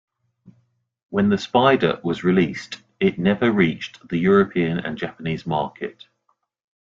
When 1.11 1.29
the 1.29 1.35
Spyder 1.35 2.03
was 2.03 2.23
released, 2.23 2.81
it 2.99 3.19
never 3.19 3.51
reached 3.51 4.09
the 4.09 4.17
European 4.17 4.79
and 4.79 4.97
Japanese 4.97 5.45
market. 5.45 6.07